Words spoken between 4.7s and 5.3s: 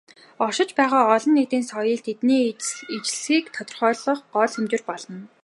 болно.